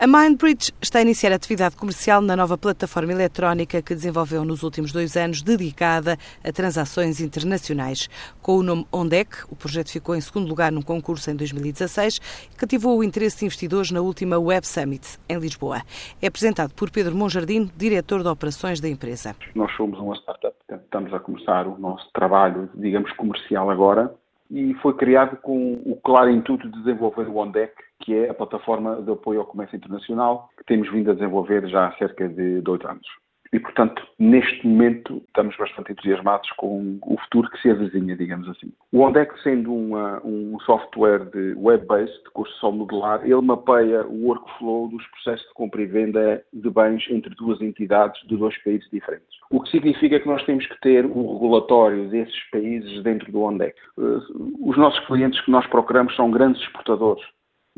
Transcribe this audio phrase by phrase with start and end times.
[0.00, 4.92] A Mindbridge está a iniciar atividade comercial na nova plataforma eletrónica que desenvolveu nos últimos
[4.92, 8.08] dois anos, dedicada a transações internacionais.
[8.40, 12.56] Com o nome Ondec, o projeto ficou em segundo lugar num concurso em 2016 e
[12.56, 15.82] cativou o interesse de investidores na última Web Summit, em Lisboa.
[16.22, 19.34] É apresentado por Pedro Monjardino, diretor de operações da empresa.
[19.56, 24.14] Nós somos uma startup, estamos a começar o nosso trabalho, digamos, comercial agora
[24.50, 29.02] e foi criado com o claro intuito de desenvolver o ONDEC, que é a plataforma
[29.02, 32.84] de apoio ao comércio internacional que temos vindo a desenvolver já há cerca de dois
[32.84, 33.06] anos.
[33.52, 38.70] E, portanto, neste momento estamos bastante entusiasmados com o futuro que se avizinha, digamos assim.
[38.92, 44.88] O ONDEC, sendo uma, um software de web-based, de construção modular, ele mapeia o workflow
[44.88, 49.38] dos processos de compra e venda de bens entre duas entidades de dois países diferentes.
[49.50, 53.74] O que significa que nós temos que ter o regulatório desses países dentro do ONDEC.
[53.98, 54.02] Eh,
[54.60, 57.24] os nossos clientes que nós procuramos são grandes exportadores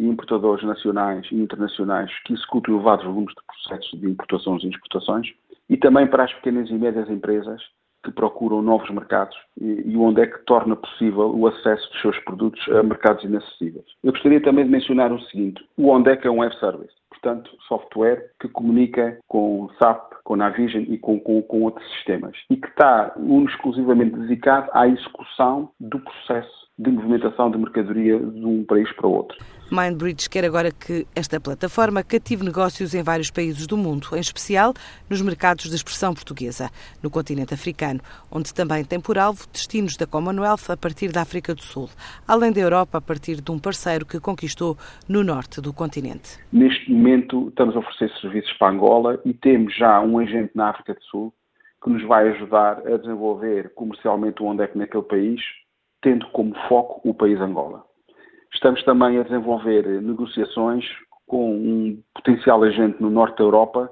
[0.00, 5.28] e importadores nacionais e internacionais que executam elevados volumes de processos de importações e exportações
[5.68, 7.60] e também para as pequenas e médias empresas
[8.02, 12.18] que procuram novos mercados e, e onde é que torna possível o acesso dos seus
[12.20, 13.84] produtos a mercados inacessíveis.
[14.02, 18.30] Eu gostaria também de mencionar o seguinte: o ONDEC é um web service, portanto, software
[18.40, 23.12] que comunica com SAP, com Navision e com, com, com outros sistemas e que está
[23.18, 29.06] um, exclusivamente dedicado à execução do processo de movimentação de mercadoria de um país para
[29.06, 29.36] o outro.
[29.70, 34.72] Mindbridge quer agora que esta plataforma cative negócios em vários países do mundo, em especial
[35.08, 36.70] nos mercados de expressão portuguesa,
[37.02, 38.00] no continente africano,
[38.32, 41.88] onde também tem por alvo destinos da Commonwealth a partir da África do Sul,
[42.26, 46.38] além da Europa a partir de um parceiro que conquistou no norte do continente.
[46.50, 50.94] Neste momento estamos a oferecer serviços para Angola e temos já um agente na África
[50.94, 51.34] do Sul
[51.82, 55.40] que nos vai ajudar a desenvolver comercialmente o onde é que naquele país,
[56.02, 57.84] tendo como foco o país Angola.
[58.52, 60.84] Estamos também a desenvolver negociações
[61.26, 63.90] com um potencial agente no norte da Europa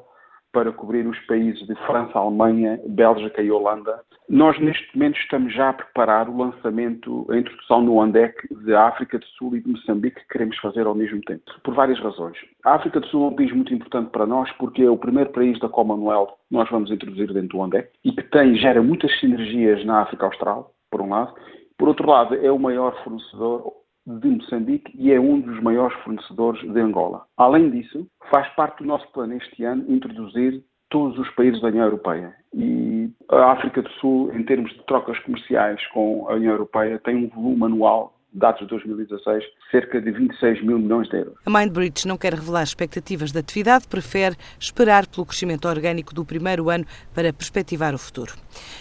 [0.53, 4.01] para cobrir os países de França, Alemanha, Bélgica e Holanda.
[4.29, 8.35] Nós, neste momento, estamos já a preparar o lançamento, a introdução no ANDEC
[8.65, 12.01] da África do Sul e de Moçambique, que queremos fazer ao mesmo tempo, por várias
[12.01, 12.37] razões.
[12.65, 15.31] A África do Sul é um país muito importante para nós, porque é o primeiro
[15.31, 19.17] país da Commonwealth que nós vamos introduzir dentro do ANDEC e que tem, gera muitas
[19.21, 21.35] sinergias na África Austral, por um lado.
[21.79, 23.73] Por outro lado, é o maior fornecedor
[24.05, 27.25] de Moçambique e é um dos maiores fornecedores de Angola.
[27.37, 31.85] Além disso, faz parte do nosso plano este ano introduzir todos os países da União
[31.85, 32.35] Europeia.
[32.55, 37.17] E a África do Sul, em termos de trocas comerciais com a União Europeia, tem
[37.17, 41.35] um volume anual dados de 2016, cerca de 26 mil milhões de euros.
[41.45, 46.69] A Mindbridge não quer revelar expectativas da atividade, prefere esperar pelo crescimento orgânico do primeiro
[46.69, 46.85] ano
[47.15, 48.35] para perspectivar o futuro.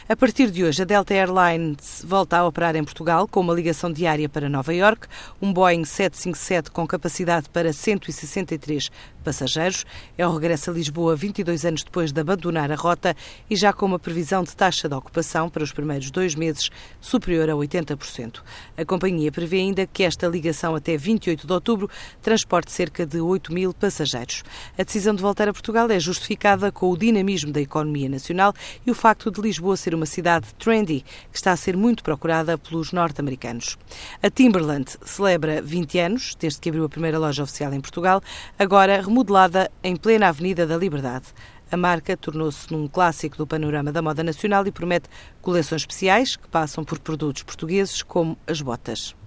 [0.08, 3.92] A partir de hoje, a Delta Airlines volta a operar em Portugal com uma ligação
[3.92, 5.08] diária para Nova York,
[5.42, 8.90] um Boeing 757 com capacidade para 163
[9.24, 9.86] passageiros.
[10.18, 13.16] É o regresso a Lisboa 22 anos depois de abandonar a rota
[13.50, 16.70] e já com uma previsão de taxa de ocupação para os primeiros dois meses
[17.02, 18.42] superior a 80%.
[18.78, 21.90] A companhia prevê ainda que esta ligação até 28 de outubro
[22.22, 24.44] transporte cerca de 8 mil passageiros.
[24.78, 28.54] A decisão de voltar a Portugal é justificada com o dinamismo da economia nacional
[28.86, 32.58] e o facto de Lisboa ser uma cidade trendy, que está a ser muito procurada
[32.58, 33.78] pelos norte-americanos.
[34.22, 38.22] A Timberland celebra 20 anos, desde que abriu a primeira loja oficial em Portugal,
[38.60, 41.28] agora remodelada em plena Avenida da Liberdade.
[41.70, 45.10] A marca tornou-se num clássico do panorama da moda nacional e promete
[45.42, 49.14] coleções especiais que passam por produtos portugueses como as botas.